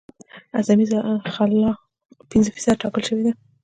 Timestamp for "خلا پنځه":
1.33-2.49